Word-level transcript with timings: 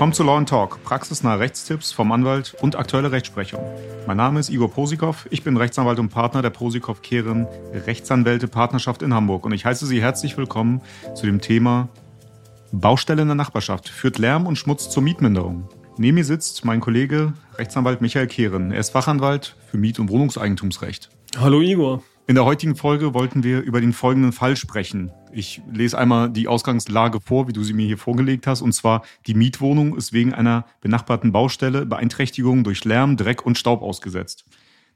Willkommen 0.00 0.12
zu 0.14 0.22
Law 0.22 0.42
Talk, 0.44 0.82
praxisnahe 0.82 1.38
Rechtstipps 1.38 1.92
vom 1.92 2.10
Anwalt 2.10 2.56
und 2.62 2.74
aktuelle 2.74 3.12
Rechtsprechung. 3.12 3.60
Mein 4.06 4.16
Name 4.16 4.40
ist 4.40 4.48
Igor 4.48 4.70
Posikow, 4.70 5.26
ich 5.30 5.44
bin 5.44 5.58
Rechtsanwalt 5.58 5.98
und 5.98 6.08
Partner 6.08 6.40
der 6.40 6.48
Posikow 6.48 7.02
Kehren 7.02 7.46
Rechtsanwälte 7.86 8.48
Partnerschaft 8.48 9.02
in 9.02 9.12
Hamburg 9.12 9.44
und 9.44 9.52
ich 9.52 9.66
heiße 9.66 9.84
Sie 9.84 10.00
herzlich 10.00 10.38
willkommen 10.38 10.80
zu 11.14 11.26
dem 11.26 11.42
Thema 11.42 11.90
Baustelle 12.72 13.22
in 13.22 13.28
der 13.28 13.34
Nachbarschaft 13.34 13.88
führt 13.88 14.18
Lärm 14.18 14.46
und 14.46 14.56
Schmutz 14.56 14.88
zur 14.88 15.02
Mietminderung. 15.02 15.68
Neben 15.98 16.14
mir 16.14 16.24
sitzt 16.24 16.64
mein 16.64 16.80
Kollege 16.80 17.34
Rechtsanwalt 17.56 18.00
Michael 18.00 18.26
Kehren. 18.26 18.72
Er 18.72 18.80
ist 18.80 18.90
Fachanwalt 18.90 19.56
für 19.70 19.76
Miet- 19.76 19.98
und 19.98 20.08
Wohnungseigentumsrecht. 20.08 21.10
Hallo 21.36 21.60
Igor. 21.60 22.02
In 22.30 22.36
der 22.36 22.44
heutigen 22.44 22.76
Folge 22.76 23.12
wollten 23.12 23.42
wir 23.42 23.60
über 23.60 23.80
den 23.80 23.92
folgenden 23.92 24.30
Fall 24.30 24.54
sprechen. 24.56 25.10
Ich 25.32 25.62
lese 25.68 25.98
einmal 25.98 26.30
die 26.30 26.46
Ausgangslage 26.46 27.20
vor, 27.20 27.48
wie 27.48 27.52
du 27.52 27.64
sie 27.64 27.72
mir 27.72 27.86
hier 27.88 27.98
vorgelegt 27.98 28.46
hast. 28.46 28.62
Und 28.62 28.70
zwar, 28.72 29.02
die 29.26 29.34
Mietwohnung 29.34 29.96
ist 29.96 30.12
wegen 30.12 30.32
einer 30.32 30.64
benachbarten 30.80 31.32
Baustelle 31.32 31.86
Beeinträchtigung 31.86 32.62
durch 32.62 32.84
Lärm, 32.84 33.16
Dreck 33.16 33.44
und 33.44 33.58
Staub 33.58 33.82
ausgesetzt. 33.82 34.44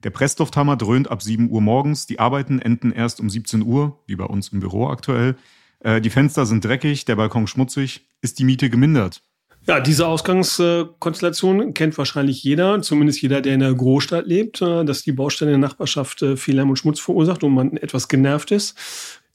Der 0.05 0.11
Presslufthammer 0.11 0.77
dröhnt 0.77 1.11
ab 1.11 1.25
7 1.25 1.51
Uhr 1.51 1.61
morgens. 1.61 2.07
Die 2.07 2.21
Arbeiten 2.21 2.61
enden 2.61 2.93
erst 2.93 3.19
um 3.19 3.29
17 3.29 3.63
Uhr, 3.63 3.99
wie 4.07 4.15
bei 4.15 4.27
uns 4.27 4.51
im 4.51 4.61
Büro 4.61 4.87
aktuell. 4.87 5.35
Äh, 5.81 6.01
die 6.01 6.11
Fenster 6.11 6.47
sind 6.47 6.65
dreckig, 6.65 7.05
der 7.05 7.17
Balkon 7.17 7.49
schmutzig. 7.49 8.07
Ist 8.23 8.39
die 8.39 8.45
Miete 8.45 8.71
gemindert? 8.71 9.23
Ja, 9.67 9.81
diese 9.81 10.07
Ausgangskonstellation 10.07 11.73
kennt 11.73 11.97
wahrscheinlich 11.97 12.45
jeder, 12.45 12.83
zumindest 12.83 13.23
jeder, 13.23 13.41
der 13.41 13.55
in 13.55 13.61
der 13.61 13.73
Großstadt 13.73 14.27
lebt, 14.27 14.61
äh, 14.61 14.85
dass 14.85 15.03
die 15.03 15.13
Baustelle 15.13 15.53
in 15.53 15.61
der 15.61 15.69
Nachbarschaft 15.69 16.23
äh, 16.23 16.37
viel 16.37 16.57
Lärm 16.57 16.71
und 16.71 16.77
Schmutz 16.77 17.01
verursacht 17.01 17.43
und 17.43 17.55
man 17.55 17.77
etwas 17.79 18.09
genervt 18.09 18.51
ist. 18.51 18.77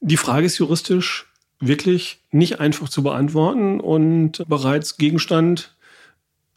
Die 0.02 0.18
Frage 0.18 0.46
ist 0.46 0.58
juristisch 0.60 1.26
wirklich 1.60 2.24
nicht 2.32 2.60
einfach 2.60 2.90
zu 2.90 3.04
beantworten 3.04 3.80
und 3.80 4.48
bereits 4.48 4.98
Gegenstand 4.98 5.76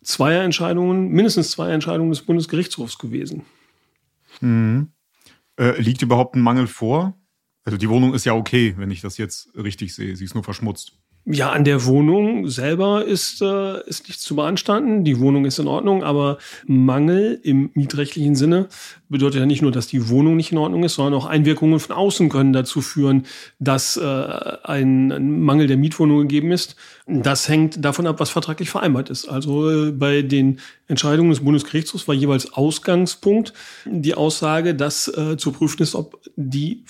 zweier 0.03 0.45
Entscheidungen, 0.45 1.09
mindestens 1.09 1.51
zwei 1.51 1.73
Entscheidungen 1.73 2.11
des 2.11 2.23
Bundesgerichtshofs 2.23 2.99
gewesen. 2.99 3.45
Mhm. 4.41 4.89
Äh, 5.57 5.81
liegt 5.81 6.03
überhaupt 6.03 6.37
ein 6.37 6.41
Mangel 6.41 6.67
vor? 6.67 7.15
Also 7.65 7.79
die 7.79 7.89
Wohnung 7.89 8.15
ist 8.15 8.25
ja 8.25 8.35
okay, 8.35 8.75
wenn 8.77 8.91
ich 8.91 9.01
das 9.01 9.19
jetzt 9.19 9.51
richtig 9.57 9.95
sehe. 9.95 10.15
Sie 10.17 10.25
ist 10.25 10.35
nur 10.35 10.45
verschmutzt. 10.45 10.99
Ja, 11.25 11.51
an 11.51 11.63
der 11.63 11.85
Wohnung 11.85 12.49
selber 12.49 13.05
ist, 13.05 13.43
äh, 13.43 13.81
ist 13.87 14.09
nichts 14.09 14.25
zu 14.25 14.35
beanstanden. 14.35 15.05
Die 15.05 15.21
Wohnung 15.21 15.45
ist 15.45 15.61
in 15.61 15.69
Ordnung, 15.69 16.03
aber 16.03 16.39
Mangel 16.67 17.39
im 17.45 17.71
mietrechtlichen 17.75 18.35
Sinne 18.35 18.69
bedeutet 19.09 19.39
ja 19.39 19.47
nicht 19.47 19.63
nur, 19.63 19.71
dass 19.71 19.87
die 19.87 20.09
Wohnung 20.09 20.35
nicht 20.35 20.51
in 20.51 20.59
Ordnung 20.59 20.83
ist, 20.83 20.95
sondern 20.95 21.15
auch 21.15 21.27
Einwirkungen 21.27 21.79
von 21.79 21.95
außen 21.95 22.29
können 22.29 22.53
dazu 22.53 22.81
führen, 22.81 23.27
dass 23.61 23.97
äh, 23.97 24.03
ein, 24.65 25.43
Mangel 25.43 25.69
der 25.69 25.77
Mietwohnung 25.77 26.23
gegeben 26.23 26.51
ist. 26.51 26.75
Das 27.07 27.49
hängt 27.49 27.85
davon 27.85 28.09
ab, 28.09 28.19
was 28.19 28.31
vertraglich 28.31 28.71
vereinbart 28.71 29.09
ist. 29.09 29.29
Also 29.29 29.71
äh, 29.71 29.93
bei 29.93 30.23
den 30.23 30.59
Entscheidungen 30.89 31.31
des 31.31 31.45
Bundesgerichtshofs 31.45 32.09
war 32.09 32.17
jeweils 32.17 32.53
Ausgangspunkt 32.53 33.53
die 33.87 34.17
Aussage, 34.17 34.75
dass 34.75 35.07
äh, 35.07 35.37
zu 35.37 35.53
prüfen 35.53 35.85
ist, 35.85 35.95
ob 35.95 36.21
die 36.35 36.83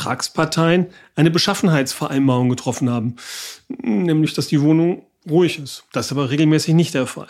Vertragsparteien 0.00 0.86
eine 1.14 1.30
Beschaffenheitsvereinbarung 1.30 2.48
getroffen 2.48 2.88
haben, 2.88 3.16
nämlich 3.68 4.32
dass 4.32 4.48
die 4.48 4.60
Wohnung 4.62 5.04
ruhig 5.28 5.58
ist. 5.58 5.84
Das 5.92 6.06
ist 6.06 6.12
aber 6.12 6.30
regelmäßig 6.30 6.74
nicht 6.74 6.94
der 6.94 7.06
Fall. 7.06 7.28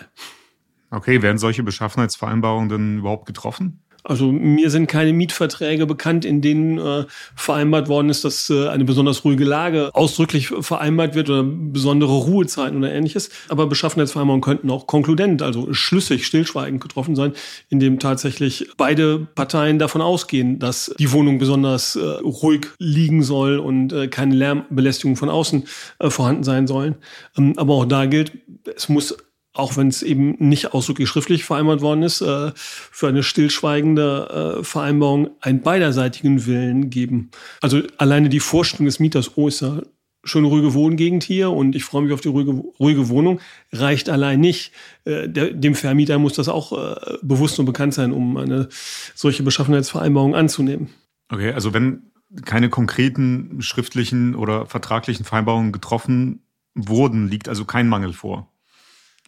Okay, 0.91 1.21
werden 1.21 1.39
solche 1.39 1.65
Beschaffenheitsvereinbarungen 1.65 2.69
denn 2.69 2.99
überhaupt 2.99 3.27
getroffen? 3.27 3.83
Also 4.05 4.33
mir 4.33 4.71
sind 4.71 4.87
keine 4.87 5.13
Mietverträge 5.13 5.87
bekannt, 5.87 6.25
in 6.25 6.41
denen 6.41 6.79
äh, 6.79 7.05
vereinbart 7.37 7.89
worden 7.89 8.09
ist, 8.09 8.25
dass 8.25 8.49
äh, 8.51 8.69
eine 8.69 8.85
besonders 8.85 9.25
ruhige 9.25 9.45
Lage 9.45 9.91
ausdrücklich 9.95 10.49
vereinbart 10.49 11.15
wird 11.15 11.29
oder 11.29 11.45
besondere 11.45 12.13
Ruhezeiten 12.13 12.79
oder 12.79 12.93
ähnliches. 12.93 13.31
Aber 13.49 13.67
Beschaffenheitsvereinbarungen 13.67 14.43
könnten 14.43 14.71
auch 14.71 14.87
konkludent, 14.87 15.43
also 15.43 15.73
schlüssig, 15.73 16.27
stillschweigend 16.27 16.81
getroffen 16.81 17.15
sein, 17.17 17.33
indem 17.69 17.99
tatsächlich 17.99 18.71
beide 18.77 19.27
Parteien 19.35 19.79
davon 19.79 20.01
ausgehen, 20.01 20.59
dass 20.59 20.95
die 20.99 21.13
Wohnung 21.13 21.39
besonders 21.39 21.97
äh, 21.97 22.01
ruhig 22.01 22.69
liegen 22.79 23.23
soll 23.23 23.59
und 23.59 23.93
äh, 23.93 24.09
keine 24.09 24.35
Lärmbelästigung 24.35 25.17
von 25.17 25.29
außen 25.29 25.65
äh, 25.99 26.11
vorhanden 26.11 26.45
sein 26.45 26.67
sollen. 26.67 26.97
Ähm, 27.37 27.55
aber 27.57 27.75
auch 27.75 27.85
da 27.85 28.07
gilt, 28.07 28.33
es 28.75 28.89
muss 28.89 29.17
auch 29.53 29.77
wenn 29.77 29.89
es 29.89 30.03
eben 30.03 30.37
nicht 30.39 30.75
ausdrücklich 30.75 31.09
schriftlich 31.09 31.45
vereinbart 31.45 31.81
worden 31.81 32.03
ist, 32.03 32.21
äh, 32.21 32.53
für 32.55 33.09
eine 33.09 33.23
stillschweigende 33.23 34.59
äh, 34.61 34.65
Vereinbarung 34.65 35.31
einen 35.41 35.63
beiderseitigen 35.63 36.47
Willen 36.47 36.91
geben. 36.91 37.31
Also 37.61 37.83
alleine 37.99 38.29
die 38.29 38.41
Vorstellung 38.41 38.87
des 38.87 39.01
Mieters, 39.01 39.33
oh, 39.37 39.49
ist 39.49 39.61
ja 39.61 39.81
schöne 40.23 40.49
ruhige 40.49 40.75
Wohngegend 40.75 41.25
hier 41.25 41.51
und 41.51 41.75
ich 41.75 41.85
freue 41.85 42.03
mich 42.03 42.13
auf 42.13 42.21
die 42.21 42.29
ruhige, 42.29 42.53
ruhige 42.79 43.09
Wohnung, 43.09 43.41
reicht 43.73 44.09
allein 44.09 44.41
nicht. 44.41 44.73
Äh, 45.05 45.29
der, 45.29 45.51
dem 45.53 45.75
Vermieter 45.75 46.19
muss 46.19 46.35
das 46.35 46.49
auch 46.49 46.73
äh, 46.73 47.17
bewusst 47.23 47.59
und 47.59 47.67
bekannt 47.67 47.95
sein, 47.95 48.13
um 48.13 48.37
eine 48.37 48.69
solche 49.15 49.43
Beschaffenheitsvereinbarung 49.43 50.35
anzunehmen. 50.35 50.91
Okay, 51.31 51.53
also 51.53 51.73
wenn 51.73 52.11
keine 52.45 52.69
konkreten 52.69 53.61
schriftlichen 53.61 54.35
oder 54.37 54.67
vertraglichen 54.67 55.25
Vereinbarungen 55.25 55.73
getroffen 55.73 56.43
wurden, 56.75 57.29
liegt 57.29 57.49
also 57.49 57.65
kein 57.65 57.89
Mangel 57.89 58.13
vor. 58.13 58.49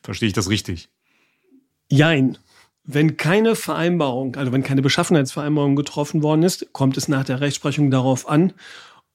Verstehe 0.03 0.29
ich 0.29 0.33
das 0.33 0.49
richtig? 0.49 0.89
Jein. 1.91 2.39
Wenn 2.85 3.17
keine 3.17 3.55
Vereinbarung, 3.55 4.35
also 4.37 4.51
wenn 4.51 4.65
keine 4.65 4.83
Beschaffenheitsvereinbarung 4.83 5.77
getroffen 5.77 6.23
worden 6.23 6.43
ist, 6.43 6.73
kommt 6.73 6.97
es 6.97 7.07
nach 7.07 7.25
der 7.25 7.41
Rechtsprechung 7.41 7.91
darauf 7.91 8.29
an, 8.29 8.55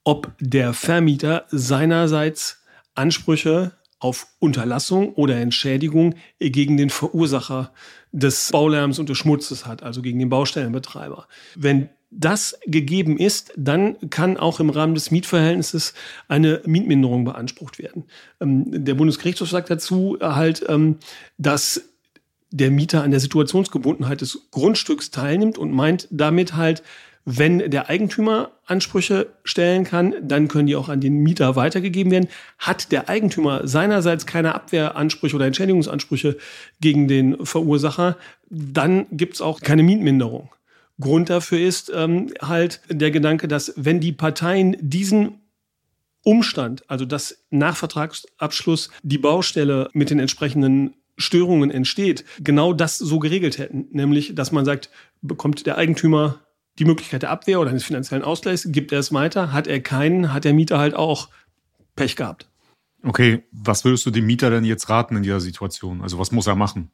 ob 0.04 0.32
der 0.40 0.72
Vermieter 0.72 1.44
seinerseits 1.50 2.62
Ansprüche 2.94 3.72
auf 4.00 4.28
Unterlassung 4.38 5.12
oder 5.14 5.36
Entschädigung 5.36 6.14
gegen 6.38 6.76
den 6.76 6.88
Verursacher 6.88 7.72
des 8.12 8.50
Baulärms 8.50 8.98
und 8.98 9.08
des 9.08 9.18
Schmutzes 9.18 9.66
hat, 9.66 9.82
also 9.82 10.00
gegen 10.02 10.18
den 10.18 10.28
Baustellenbetreiber. 10.28 11.26
Wenn 11.54 11.90
das 12.10 12.58
gegeben 12.66 13.18
ist, 13.18 13.52
dann 13.56 13.96
kann 14.10 14.36
auch 14.36 14.60
im 14.60 14.70
Rahmen 14.70 14.94
des 14.94 15.10
Mietverhältnisses 15.10 15.94
eine 16.26 16.62
Mietminderung 16.64 17.24
beansprucht 17.24 17.78
werden. 17.78 18.04
Ähm, 18.40 18.64
der 18.84 18.94
Bundesgerichtshof 18.94 19.50
sagt 19.50 19.70
dazu 19.70 20.16
halt, 20.20 20.64
ähm, 20.68 20.96
dass 21.36 21.82
der 22.50 22.70
Mieter 22.70 23.02
an 23.02 23.10
der 23.10 23.20
Situationsgebundenheit 23.20 24.22
des 24.22 24.48
Grundstücks 24.50 25.10
teilnimmt 25.10 25.58
und 25.58 25.72
meint 25.72 26.08
damit 26.10 26.54
halt, 26.56 26.82
wenn 27.30 27.70
der 27.70 27.90
Eigentümer 27.90 28.52
Ansprüche 28.64 29.26
stellen 29.44 29.84
kann, 29.84 30.14
dann 30.22 30.48
können 30.48 30.66
die 30.66 30.76
auch 30.76 30.88
an 30.88 31.02
den 31.02 31.18
Mieter 31.18 31.56
weitergegeben 31.56 32.10
werden. 32.10 32.28
Hat 32.58 32.90
der 32.90 33.10
Eigentümer 33.10 33.68
seinerseits 33.68 34.24
keine 34.24 34.54
Abwehransprüche 34.54 35.36
oder 35.36 35.44
Entschädigungsansprüche 35.44 36.38
gegen 36.80 37.06
den 37.06 37.44
Verursacher, 37.44 38.16
dann 38.48 39.06
gibt's 39.10 39.42
auch 39.42 39.60
keine 39.60 39.82
Mietminderung. 39.82 40.48
Grund 41.00 41.30
dafür 41.30 41.60
ist 41.60 41.92
ähm, 41.94 42.32
halt 42.40 42.80
der 42.90 43.10
Gedanke, 43.10 43.48
dass 43.48 43.72
wenn 43.76 44.00
die 44.00 44.12
Parteien 44.12 44.76
diesen 44.80 45.40
Umstand, 46.24 46.88
also 46.90 47.04
dass 47.04 47.44
nach 47.50 47.76
Vertragsabschluss 47.76 48.90
die 49.02 49.18
Baustelle 49.18 49.90
mit 49.92 50.10
den 50.10 50.18
entsprechenden 50.18 50.94
Störungen 51.16 51.70
entsteht, 51.70 52.24
genau 52.40 52.72
das 52.72 52.98
so 52.98 53.18
geregelt 53.18 53.58
hätten. 53.58 53.86
Nämlich, 53.90 54.34
dass 54.34 54.52
man 54.52 54.64
sagt, 54.64 54.90
bekommt 55.20 55.66
der 55.66 55.76
Eigentümer 55.78 56.40
die 56.78 56.84
Möglichkeit 56.84 57.22
der 57.22 57.30
Abwehr 57.30 57.60
oder 57.60 57.70
eines 57.70 57.84
finanziellen 57.84 58.24
Ausgleichs, 58.24 58.68
gibt 58.70 58.92
er 58.92 59.00
es 59.00 59.12
weiter, 59.12 59.52
hat 59.52 59.66
er 59.66 59.80
keinen, 59.80 60.32
hat 60.32 60.44
der 60.44 60.54
Mieter 60.54 60.78
halt 60.78 60.94
auch 60.94 61.28
Pech 61.96 62.14
gehabt. 62.14 62.48
Okay, 63.02 63.44
was 63.50 63.84
würdest 63.84 64.06
du 64.06 64.10
dem 64.10 64.26
Mieter 64.26 64.50
denn 64.50 64.64
jetzt 64.64 64.88
raten 64.88 65.16
in 65.16 65.22
dieser 65.22 65.40
Situation? 65.40 66.02
Also 66.02 66.18
was 66.18 66.32
muss 66.32 66.46
er 66.46 66.56
machen? 66.56 66.90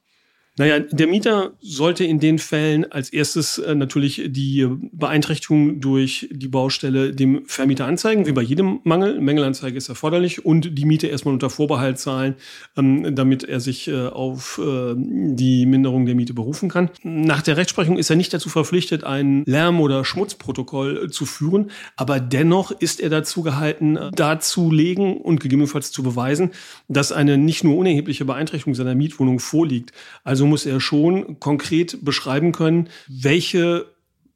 Naja, 0.56 0.78
der 0.78 1.08
Mieter 1.08 1.54
sollte 1.60 2.04
in 2.04 2.20
den 2.20 2.38
Fällen 2.38 2.90
als 2.92 3.12
erstes 3.12 3.58
äh, 3.58 3.74
natürlich 3.74 4.22
die 4.26 4.68
Beeinträchtigung 4.92 5.80
durch 5.80 6.28
die 6.30 6.46
Baustelle 6.46 7.12
dem 7.12 7.44
Vermieter 7.46 7.86
anzeigen, 7.86 8.24
wie 8.26 8.32
bei 8.32 8.42
jedem 8.42 8.78
Mangel. 8.84 9.20
Mängelanzeige 9.20 9.76
ist 9.76 9.88
erforderlich 9.88 10.44
und 10.44 10.78
die 10.78 10.84
Miete 10.84 11.08
erstmal 11.08 11.34
unter 11.34 11.50
Vorbehalt 11.50 11.98
zahlen, 11.98 12.36
ähm, 12.76 13.16
damit 13.16 13.42
er 13.42 13.58
sich 13.58 13.88
äh, 13.88 14.06
auf 14.06 14.60
äh, 14.64 14.94
die 14.96 15.66
Minderung 15.66 16.06
der 16.06 16.14
Miete 16.14 16.34
berufen 16.34 16.68
kann. 16.68 16.88
Nach 17.02 17.42
der 17.42 17.56
Rechtsprechung 17.56 17.98
ist 17.98 18.10
er 18.10 18.16
nicht 18.16 18.32
dazu 18.32 18.48
verpflichtet, 18.48 19.02
ein 19.02 19.42
Lärm- 19.46 19.80
oder 19.80 20.04
Schmutzprotokoll 20.04 21.10
zu 21.10 21.26
führen, 21.26 21.72
aber 21.96 22.20
dennoch 22.20 22.70
ist 22.70 23.00
er 23.00 23.10
dazu 23.10 23.42
gehalten, 23.42 23.98
darzulegen 24.14 25.16
und 25.16 25.40
gegebenenfalls 25.40 25.90
zu 25.90 26.04
beweisen, 26.04 26.52
dass 26.86 27.10
eine 27.10 27.38
nicht 27.38 27.64
nur 27.64 27.76
unerhebliche 27.76 28.24
Beeinträchtigung 28.24 28.76
seiner 28.76 28.94
Mietwohnung 28.94 29.40
vorliegt. 29.40 29.90
Also 30.22 30.43
also 30.44 30.50
muss 30.50 30.66
er 30.66 30.80
schon 30.80 31.40
konkret 31.40 32.04
beschreiben 32.04 32.52
können, 32.52 32.90
welche 33.08 33.86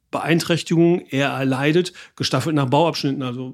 Beeinträchtigungen 0.09 1.05
er 1.09 1.29
erleidet, 1.29 1.93
gestaffelt 2.15 2.55
nach 2.55 2.69
Bauabschnitten. 2.69 3.21
Also 3.21 3.53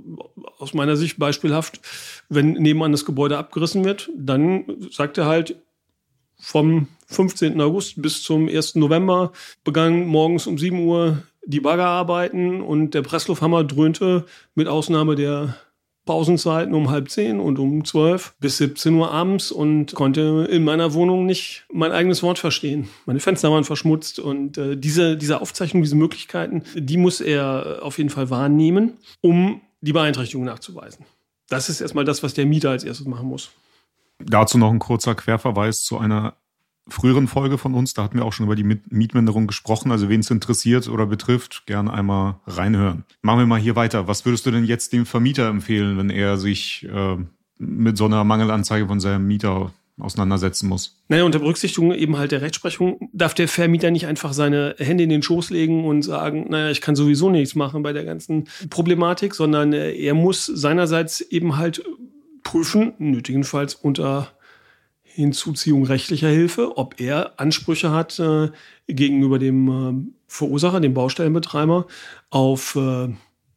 aus 0.58 0.74
meiner 0.74 0.96
Sicht 0.96 1.20
beispielhaft, 1.20 1.82
wenn 2.30 2.54
nebenan 2.54 2.94
das 2.94 3.04
Gebäude 3.04 3.38
abgerissen 3.38 3.84
wird, 3.84 4.10
dann 4.16 4.64
sagt 4.90 5.18
er 5.18 5.26
halt, 5.26 5.58
vom 6.38 6.88
15. 7.08 7.60
August 7.60 8.02
bis 8.02 8.24
zum 8.24 8.48
1. 8.48 8.76
November 8.76 9.32
begann 9.64 10.06
morgens 10.06 10.48
um 10.48 10.58
7 10.58 10.80
Uhr 10.80 11.24
die 11.46 11.60
Baggerarbeiten 11.60 12.62
und 12.62 12.94
der 12.94 13.02
Presslufthammer 13.02 13.64
dröhnte 13.64 14.26
mit 14.54 14.68
Ausnahme 14.68 15.16
der 15.16 15.56
Pausenzeiten 16.06 16.74
um 16.74 16.90
halb 16.90 17.10
zehn 17.10 17.40
und 17.40 17.60
um 17.60 17.84
zwölf 17.84 18.36
bis 18.40 18.58
17 18.58 18.94
Uhr 18.94 19.12
abends 19.12 19.52
und 19.52 19.94
konnte 19.96 20.48
in 20.50 20.64
meiner 20.64 20.94
Wohnung 20.94 21.26
nicht 21.26 21.66
mein 21.74 21.92
eigenes 21.92 22.22
Wort 22.24 22.40
verstehen. 22.40 22.88
Meine 23.06 23.20
Fenster 23.20 23.52
waren 23.52 23.64
verschmutzt 23.64 24.20
und 24.20 24.58
äh, 24.58 24.78
diese, 24.78 25.18
diese 25.18 25.42
Aufzeichnung, 25.42 25.84
diese 25.84 25.96
Möglichkeiten, 25.96 26.64
die 26.76 26.98
muss 26.98 27.22
er 27.22 27.80
auf 27.82 27.98
jeden 27.98 28.10
Fall 28.10 28.30
wahrnehmen, 28.30 28.94
um 29.22 29.62
die 29.82 29.94
Beeinträchtigung 29.94 30.46
nachzuweisen. 30.46 31.06
Das 31.50 31.70
ist 31.70 31.82
erstmal 31.82 32.06
das, 32.06 32.24
was 32.24 32.34
der 32.34 32.46
Mieter 32.46 32.70
als 32.70 32.84
erstes 32.84 33.08
machen 33.08 33.28
muss. 33.28 33.52
Dazu 34.20 34.58
noch 34.58 34.72
ein 34.72 34.80
kurzer 34.80 35.16
Querverweis 35.16 35.84
zu 35.84 35.98
einer 35.98 36.36
früheren 36.88 37.28
Folge 37.28 37.58
von 37.58 37.74
uns. 37.74 37.94
Da 37.94 38.04
hatten 38.04 38.18
wir 38.18 38.26
auch 38.26 38.34
schon 38.34 38.46
über 38.46 38.56
die 38.56 38.64
Mietminderung 38.64 39.48
gesprochen. 39.48 39.92
Also 39.92 40.10
wen 40.10 40.20
es 40.20 40.30
interessiert 40.30 40.88
oder 40.88 41.06
betrifft, 41.06 41.66
gerne 41.66 41.92
einmal 41.92 42.36
reinhören. 42.46 43.06
Machen 43.22 43.40
wir 43.40 43.46
mal 43.48 43.60
hier 43.60 43.76
weiter. 43.76 44.08
Was 44.08 44.26
würdest 44.26 44.46
du 44.46 44.52
denn 44.52 44.66
jetzt 44.66 44.94
dem 44.94 45.06
Vermieter 45.06 45.48
empfehlen, 45.48 45.98
wenn 45.98 46.10
er 46.10 46.38
sich 46.38 46.88
äh, 46.92 47.18
mit 47.58 47.98
so 47.98 48.06
einer 48.06 48.24
Mangelanzeige 48.24 48.88
von 48.88 49.00
seinem 49.00 49.28
Mieter 49.28 49.72
auseinandersetzen 49.98 50.68
muss. 50.68 51.02
Naja, 51.08 51.24
unter 51.24 51.40
Berücksichtigung 51.40 51.94
eben 51.94 52.18
halt 52.18 52.32
der 52.32 52.42
Rechtsprechung 52.42 53.10
darf 53.14 53.34
der 53.34 53.48
Vermieter 53.48 53.92
nicht 53.92 54.08
einfach 54.08 54.34
seine 54.34 54.76
Hände 54.78 55.06
in 55.06 55.10
den 55.10 55.24
Schoß 55.24 55.52
legen 55.52 55.86
und 55.86 56.02
sagen, 56.02 56.48
naja, 56.50 56.70
ich 56.70 56.82
kann 56.82 56.96
sowieso 56.96 57.30
nichts 57.30 57.56
machen 57.56 57.82
bei 57.82 57.94
der 57.94 58.04
ganzen 58.04 58.50
Problematik, 58.70 59.34
sondern 59.34 59.72
äh, 59.72 59.94
er 59.94 60.14
muss 60.14 60.46
seinerseits 60.46 61.22
eben 61.22 61.58
halt 61.58 61.82
prüfen, 62.44 62.94
nötigenfalls 62.98 63.74
unter 63.74 64.35
Hinzuziehung 65.16 65.86
rechtlicher 65.86 66.28
Hilfe, 66.28 66.78
ob 66.78 67.00
er 67.00 67.40
Ansprüche 67.40 67.92
hat 67.92 68.20
äh, 68.20 68.50
gegenüber 68.88 69.40
dem 69.40 69.70
äh, 69.70 70.12
Verursacher, 70.28 70.82
dem 70.82 70.94
Baustellenbetreiber, 70.94 71.88
auf 72.30 72.76
äh, 72.76 73.08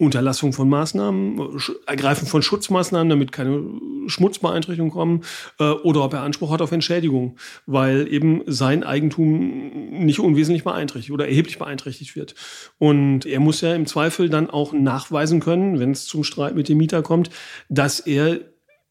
Unterlassung 0.00 0.52
von 0.52 0.68
Maßnahmen, 0.68 1.58
Ergreifen 1.86 2.28
von 2.28 2.40
Schutzmaßnahmen, 2.40 3.10
damit 3.10 3.32
keine 3.32 3.64
Schmutzbeeinträchtigungen 4.06 4.92
kommen, 4.92 5.24
äh, 5.58 5.70
oder 5.70 6.04
ob 6.04 6.12
er 6.12 6.22
Anspruch 6.22 6.52
hat 6.52 6.62
auf 6.62 6.70
Entschädigung, 6.70 7.36
weil 7.66 8.06
eben 8.06 8.42
sein 8.46 8.84
Eigentum 8.84 9.90
nicht 9.90 10.20
unwesentlich 10.20 10.62
beeinträchtigt 10.62 11.12
oder 11.12 11.26
erheblich 11.26 11.58
beeinträchtigt 11.58 12.14
wird. 12.14 12.36
Und 12.78 13.26
er 13.26 13.40
muss 13.40 13.60
ja 13.60 13.74
im 13.74 13.86
Zweifel 13.86 14.28
dann 14.28 14.48
auch 14.48 14.72
nachweisen 14.72 15.40
können, 15.40 15.80
wenn 15.80 15.90
es 15.90 16.06
zum 16.06 16.22
Streit 16.22 16.54
mit 16.54 16.68
dem 16.68 16.78
Mieter 16.78 17.02
kommt, 17.02 17.30
dass 17.68 17.98
er 17.98 18.38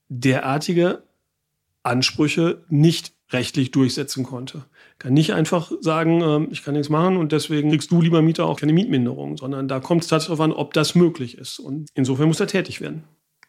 derartige 0.09 1.03
Ansprüche 1.87 2.63
nicht 2.69 3.13
rechtlich 3.31 3.71
durchsetzen 3.71 4.23
konnte. 4.23 4.65
Kann 4.99 5.13
nicht 5.13 5.33
einfach 5.33 5.71
sagen, 5.81 6.21
äh, 6.21 6.47
ich 6.51 6.63
kann 6.63 6.73
nichts 6.73 6.89
machen 6.89 7.17
und 7.17 7.31
deswegen 7.31 7.69
kriegst 7.69 7.91
du, 7.91 8.01
lieber 8.01 8.21
Mieter, 8.21 8.45
auch 8.45 8.59
keine 8.59 8.73
Mietminderung, 8.73 9.37
sondern 9.37 9.67
da 9.67 9.79
kommt 9.79 10.03
es 10.03 10.07
tatsächlich 10.07 10.37
darauf 10.37 10.51
an, 10.51 10.57
ob 10.57 10.73
das 10.73 10.95
möglich 10.95 11.37
ist. 11.37 11.59
Und 11.59 11.89
insofern 11.93 12.27
muss 12.27 12.39
er 12.39 12.47
tätig 12.47 12.79
werden. 12.79 13.03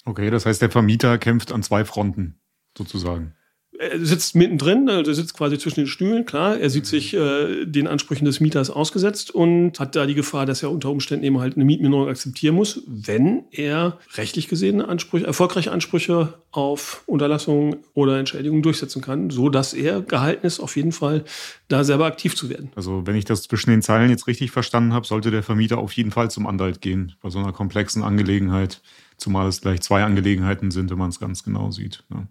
Okay, 0.05 0.31
das 0.31 0.46
heißt, 0.46 0.61
der 0.62 0.70
Vermieter 0.70 1.19
kämpft 1.19 1.52
an 1.52 1.62
zwei 1.62 1.85
Fronten 1.85 2.40
sozusagen 2.76 3.35
er 3.78 4.04
sitzt 4.04 4.34
mittendrin, 4.34 4.88
also 4.88 5.10
er 5.10 5.14
sitzt 5.14 5.34
quasi 5.34 5.56
zwischen 5.56 5.80
den 5.80 5.86
Stühlen, 5.86 6.25
klar. 6.25 6.58
Er 6.58 6.69
sieht 6.69 6.86
sich 6.86 7.14
äh, 7.14 7.64
den 7.64 7.86
Ansprüchen 7.86 8.25
des 8.25 8.40
Mieters 8.40 8.70
ausgesetzt 8.70 9.30
und 9.30 9.78
hat 9.78 9.94
da 9.94 10.06
die 10.06 10.14
Gefahr, 10.14 10.46
dass 10.46 10.62
er 10.62 10.70
unter 10.70 10.90
Umständen 10.90 11.25
eben 11.25 11.38
halt 11.38 11.54
eine 11.54 11.64
Mietminderung 11.64 12.08
akzeptieren 12.08 12.56
muss, 12.56 12.82
wenn 12.86 13.44
er 13.52 13.98
rechtlich 14.14 14.48
gesehen 14.48 14.82
Ansprüche, 14.82 15.26
erfolgreiche 15.26 15.70
Ansprüche 15.70 16.34
auf 16.50 17.04
Unterlassung 17.06 17.76
oder 17.94 18.19
Entschädigung 18.19 18.62
durchsetzen 18.62 19.00
kann, 19.00 19.30
so 19.30 19.48
dass 19.48 19.75
er 19.75 20.00
gehalten 20.00 20.46
ist, 20.46 20.58
auf 20.58 20.76
jeden 20.76 20.92
Fall 20.92 21.25
da 21.69 21.84
selber 21.84 22.06
aktiv 22.06 22.34
zu 22.34 22.50
werden. 22.50 22.70
Also 22.75 23.06
wenn 23.06 23.14
ich 23.14 23.26
das 23.26 23.42
zwischen 23.42 23.70
den 23.70 23.82
Zeilen 23.82 24.10
jetzt 24.10 24.26
richtig 24.26 24.50
verstanden 24.50 24.92
habe, 24.92 25.06
sollte 25.06 25.30
der 25.30 25.44
Vermieter 25.44 25.78
auf 25.78 25.92
jeden 25.92 26.10
Fall 26.10 26.30
zum 26.30 26.46
Anwalt 26.46 26.80
gehen 26.80 27.14
bei 27.22 27.30
so 27.30 27.38
einer 27.38 27.52
komplexen 27.52 28.02
Angelegenheit, 28.02 28.82
zumal 29.19 29.46
es 29.46 29.60
gleich 29.60 29.82
zwei 29.82 30.02
Angelegenheiten 30.02 30.72
sind, 30.72 30.90
wenn 30.90 30.98
man 30.98 31.10
es 31.10 31.20
ganz 31.20 31.44
genau 31.44 31.70
sieht. 31.70 32.04
Ja. 32.10 32.26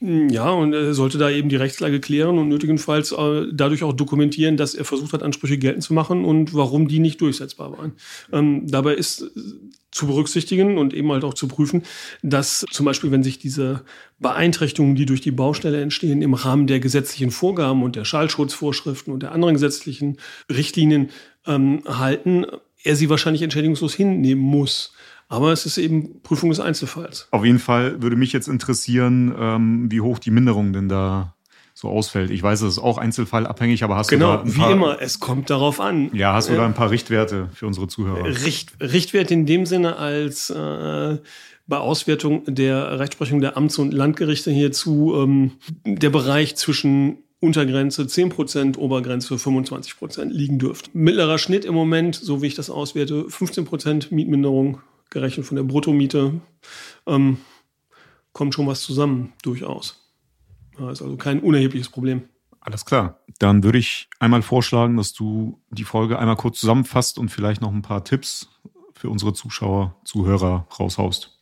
Ja, 0.00 0.50
und 0.50 0.74
er 0.74 0.92
sollte 0.92 1.16
da 1.16 1.30
eben 1.30 1.48
die 1.48 1.56
Rechtslage 1.56 2.00
klären 2.00 2.38
und 2.38 2.48
nötigenfalls 2.48 3.12
äh, 3.12 3.46
dadurch 3.50 3.82
auch 3.82 3.94
dokumentieren, 3.94 4.58
dass 4.58 4.74
er 4.74 4.84
versucht 4.84 5.14
hat, 5.14 5.22
Ansprüche 5.22 5.56
geltend 5.56 5.84
zu 5.84 5.94
machen 5.94 6.26
und 6.26 6.52
warum 6.52 6.86
die 6.86 6.98
nicht 6.98 7.22
durchsetzbar 7.22 7.78
waren. 7.78 7.92
Ähm, 8.30 8.66
dabei 8.66 8.94
ist 8.94 9.22
äh, 9.22 9.26
zu 9.90 10.06
berücksichtigen 10.06 10.76
und 10.76 10.92
eben 10.92 11.10
halt 11.10 11.24
auch 11.24 11.32
zu 11.32 11.48
prüfen, 11.48 11.82
dass 12.22 12.66
zum 12.70 12.84
Beispiel, 12.84 13.10
wenn 13.10 13.22
sich 13.22 13.38
diese 13.38 13.84
Beeinträchtigungen, 14.18 14.96
die 14.96 15.06
durch 15.06 15.22
die 15.22 15.30
Baustelle 15.30 15.80
entstehen, 15.80 16.20
im 16.20 16.34
Rahmen 16.34 16.66
der 16.66 16.80
gesetzlichen 16.80 17.30
Vorgaben 17.30 17.82
und 17.82 17.96
der 17.96 18.04
Schallschutzvorschriften 18.04 19.14
und 19.14 19.22
der 19.22 19.32
anderen 19.32 19.54
gesetzlichen 19.54 20.18
Richtlinien 20.50 21.08
ähm, 21.46 21.82
halten, 21.86 22.44
er 22.82 22.96
sie 22.96 23.08
wahrscheinlich 23.08 23.42
entschädigungslos 23.42 23.94
hinnehmen 23.94 24.42
muss. 24.42 24.92
Aber 25.28 25.52
es 25.52 25.66
ist 25.66 25.78
eben 25.78 26.22
Prüfung 26.22 26.50
des 26.50 26.60
Einzelfalls. 26.60 27.28
Auf 27.30 27.44
jeden 27.44 27.58
Fall 27.58 28.00
würde 28.02 28.16
mich 28.16 28.32
jetzt 28.32 28.48
interessieren, 28.48 29.34
ähm, 29.38 29.90
wie 29.90 30.00
hoch 30.00 30.18
die 30.18 30.30
Minderung 30.30 30.72
denn 30.72 30.88
da 30.88 31.34
so 31.74 31.88
ausfällt. 31.88 32.30
Ich 32.30 32.42
weiß, 32.42 32.62
es 32.62 32.74
ist 32.74 32.78
auch 32.78 32.96
einzelfallabhängig, 32.96 33.84
aber 33.84 33.96
hast 33.96 34.08
genau, 34.08 34.38
du 34.38 34.44
da 34.44 34.44
ein 34.44 34.54
paar, 34.54 34.68
wie 34.68 34.72
immer, 34.72 35.02
es 35.02 35.20
kommt 35.20 35.50
darauf 35.50 35.78
an. 35.78 36.10
Ja, 36.14 36.32
hast 36.32 36.48
du 36.48 36.54
da 36.54 36.64
ein 36.64 36.72
paar 36.72 36.90
Richtwerte 36.90 37.50
für 37.52 37.66
unsere 37.66 37.86
Zuhörer? 37.86 38.24
Richt, 38.24 38.72
Richtwerte 38.80 39.34
in 39.34 39.44
dem 39.44 39.66
Sinne 39.66 39.96
als 39.96 40.48
äh, 40.48 41.18
bei 41.66 41.76
Auswertung 41.76 42.44
der 42.46 42.98
Rechtsprechung 42.98 43.40
der 43.40 43.58
Amts- 43.58 43.78
und 43.78 43.92
Landgerichte 43.92 44.50
hierzu 44.50 45.14
ähm, 45.16 45.52
der 45.84 46.08
Bereich 46.10 46.56
zwischen 46.56 47.18
Untergrenze 47.40 48.04
10%, 48.04 48.78
Obergrenze 48.78 49.34
25% 49.34 50.30
liegen 50.30 50.58
dürfte. 50.58 50.88
Mittlerer 50.94 51.36
Schnitt 51.36 51.66
im 51.66 51.74
Moment, 51.74 52.14
so 52.14 52.40
wie 52.40 52.46
ich 52.46 52.54
das 52.54 52.70
auswerte, 52.70 53.24
15% 53.24 54.14
Mietminderung 54.14 54.78
gerechnet 55.10 55.46
von 55.46 55.56
der 55.56 55.64
Bruttomiete, 55.64 56.40
ähm, 57.06 57.38
kommt 58.32 58.54
schon 58.54 58.66
was 58.66 58.82
zusammen, 58.82 59.32
durchaus. 59.42 60.12
Ja, 60.78 60.90
ist 60.90 61.02
also 61.02 61.16
kein 61.16 61.40
unerhebliches 61.40 61.88
Problem. 61.88 62.28
Alles 62.60 62.84
klar. 62.84 63.20
Dann 63.38 63.62
würde 63.62 63.78
ich 63.78 64.08
einmal 64.18 64.42
vorschlagen, 64.42 64.96
dass 64.96 65.12
du 65.12 65.60
die 65.70 65.84
Folge 65.84 66.18
einmal 66.18 66.36
kurz 66.36 66.58
zusammenfasst 66.60 67.18
und 67.18 67.28
vielleicht 67.28 67.60
noch 67.60 67.72
ein 67.72 67.82
paar 67.82 68.04
Tipps 68.04 68.48
für 68.94 69.08
unsere 69.08 69.32
Zuschauer, 69.32 69.94
Zuhörer 70.04 70.66
raushaust. 70.78 71.36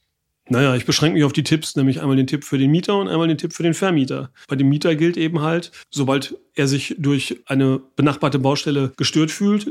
Naja, 0.48 0.74
ich 0.74 0.84
beschränke 0.84 1.14
mich 1.14 1.24
auf 1.24 1.32
die 1.32 1.42
Tipps, 1.42 1.74
nämlich 1.74 2.02
einmal 2.02 2.16
den 2.16 2.26
Tipp 2.26 2.44
für 2.44 2.58
den 2.58 2.70
Mieter 2.70 2.98
und 2.98 3.08
einmal 3.08 3.28
den 3.28 3.38
Tipp 3.38 3.54
für 3.54 3.62
den 3.62 3.72
Vermieter. 3.72 4.30
Bei 4.46 4.56
dem 4.56 4.68
Mieter 4.68 4.94
gilt 4.94 5.16
eben 5.16 5.40
halt, 5.40 5.72
sobald 5.90 6.36
er 6.54 6.68
sich 6.68 6.96
durch 6.98 7.40
eine 7.46 7.80
benachbarte 7.96 8.38
Baustelle 8.38 8.92
gestört 8.98 9.30
fühlt, 9.30 9.66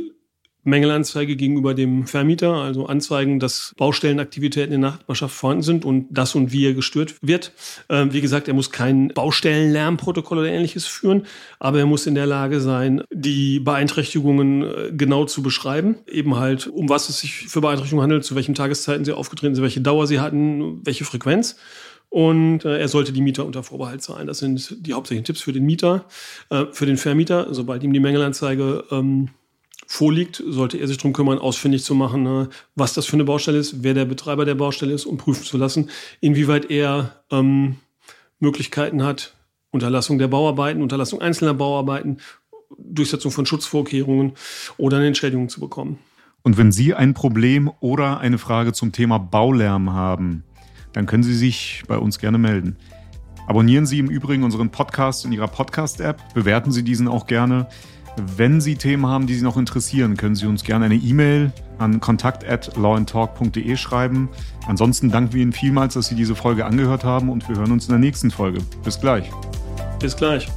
Mängelanzeige 0.64 1.36
gegenüber 1.36 1.74
dem 1.74 2.08
Vermieter, 2.08 2.54
also 2.54 2.86
anzeigen, 2.86 3.40
dass 3.40 3.74
Baustellenaktivitäten 3.78 4.74
in 4.74 4.82
der 4.82 4.92
Nachbarschaft 4.92 5.36
vorhanden 5.36 5.64
sind 5.64 5.86
und 5.86 6.08
das 6.10 6.36
und 6.36 6.52
wie 6.52 6.66
er 6.66 6.74
gestört 6.74 7.16
wird. 7.22 7.52
Ähm, 7.90 8.14
wie 8.14 8.22
gesagt, 8.22 8.48
er 8.48 8.54
muss 8.54 8.72
kein 8.72 9.10
Baustellenlärmprotokoll 9.10 10.40
oder 10.40 10.50
ähnliches 10.50 10.86
führen, 10.86 11.26
aber 11.60 11.80
er 11.80 11.86
muss 11.86 12.08
in 12.08 12.16
der 12.16 12.26
Lage 12.26 12.62
sein, 12.62 13.04
die 13.12 13.60
Beeinträchtigungen 13.60 14.64
äh, 14.64 14.92
genau 14.94 15.26
zu 15.26 15.44
beschreiben. 15.44 15.96
Eben 16.08 16.38
halt, 16.38 16.68
um 16.68 16.90
was 16.90 17.10
es 17.10 17.20
sich 17.20 17.34
für 17.34 17.62
Beeinträchtigungen 17.62 18.04
handelt, 18.04 18.24
zu 18.24 18.36
welchen 18.36 18.56
Tageszeiten 18.56 19.06
sie 19.06 19.14
aufgetreten 19.14 19.56
sind, 19.56 19.64
welche 19.64 19.82
Dauer 19.82 20.08
sie 20.08 20.20
hatten, 20.20 20.86
welche 20.86 21.04
Frequenz. 21.04 21.58
Und 22.10 22.64
äh, 22.64 22.78
er 22.78 22.88
sollte 22.90 23.12
die 23.12 23.22
Mieter 23.22 23.44
unter 23.44 23.64
Vorbehalt 23.64 24.04
zahlen. 24.04 24.28
Das 24.28 24.38
sind 24.38 24.86
die 24.86 24.94
hauptsächlichen 24.94 25.26
Tipps 25.26 25.42
für 25.42 25.52
den 25.52 25.66
Mieter, 25.66 26.06
äh, 26.52 26.66
für 26.72 26.86
den 26.86 26.98
Vermieter, 26.98 27.48
sobald 27.50 27.84
ihm 27.84 27.92
die 27.92 28.00
Mängelanzeige 28.00 28.84
ähm, 28.92 29.30
vorliegt, 29.88 30.44
sollte 30.46 30.78
er 30.78 30.88
sich 30.88 30.98
darum 30.98 31.14
kümmern, 31.14 31.40
ausfindig 31.40 31.84
zu 31.84 31.96
machen, 31.96 32.24
ne, 32.24 32.50
was 32.76 32.94
das 32.94 33.06
für 33.06 33.14
eine 33.14 33.24
Baustelle 33.24 33.58
ist, 33.58 33.84
wer 33.84 33.94
der 33.94 34.06
Betreiber 34.06 34.46
der 34.46 34.56
Baustelle 34.56 34.94
ist 34.94 35.06
und 35.06 35.18
prüfen 35.18 35.44
zu 35.44 35.58
lassen, 35.58 35.90
inwieweit 36.22 36.70
er 36.70 37.24
ähm, 37.32 37.76
Möglichkeiten 38.40 39.04
hat, 39.04 39.36
Unterlassung 39.72 40.18
der 40.20 40.28
Bauarbeiten, 40.28 40.82
Unterlassung 40.82 41.22
einzelner 41.22 41.54
Bauarbeiten, 41.54 42.18
Durchsetzung 42.78 43.32
von 43.32 43.46
Schutzvorkehrungen 43.46 44.34
oder 44.78 44.98
eine 44.98 45.08
Entschädigung 45.08 45.50
zu 45.50 45.60
bekommen. 45.60 46.00
Und 46.44 46.58
wenn 46.58 46.72
Sie 46.72 46.94
ein 46.94 47.14
Problem 47.14 47.72
oder 47.80 48.20
eine 48.20 48.38
Frage 48.38 48.74
zum 48.74 48.92
Thema 48.92 49.18
Baulärm 49.18 49.94
haben, 49.94 50.44
dann 50.92 51.06
können 51.06 51.24
Sie 51.24 51.36
sich 51.36 51.84
bei 51.88 51.98
uns 51.98 52.20
gerne 52.20 52.38
melden. 52.38 52.78
Abonnieren 53.48 53.86
Sie 53.86 54.00
im 54.00 54.10
Übrigen 54.10 54.44
unseren 54.44 54.70
Podcast 54.70 55.26
in 55.26 55.32
Ihrer 55.32 55.48
Podcast-App, 55.48 56.34
bewerten 56.34 56.72
Sie 56.72 56.84
diesen 56.84 57.08
auch 57.08 57.28
gerne. 57.28 57.68
Wenn 58.18 58.62
Sie 58.62 58.76
Themen 58.76 59.08
haben, 59.08 59.28
die 59.28 59.36
Sie 59.36 59.44
noch 59.44 59.58
interessieren, 59.58 60.18
können 60.18 60.36
Sie 60.36 60.46
uns 60.46 60.64
gerne 60.64 60.86
eine 60.86 60.96
E-Mail 60.96 61.52
an 61.80 62.00
kontakt@lawandtalk.de 62.00 63.76
schreiben. 63.76 64.30
Ansonsten 64.68 65.10
danken 65.10 65.34
wir 65.34 65.42
Ihnen 65.42 65.54
vielmals, 65.54 65.96
dass 65.96 66.08
Sie 66.08 66.16
diese 66.16 66.36
Folge 66.36 66.66
angehört 66.66 67.04
haben 67.04 67.30
und 67.30 67.48
wir 67.50 67.58
hören 67.58 67.72
uns 67.72 67.86
in 67.86 67.92
der 67.92 68.00
nächsten 68.00 68.32
Folge. 68.32 68.60
Bis 68.84 69.00
gleich. 69.00 69.30
Bis 70.00 70.16
gleich. 70.16 70.48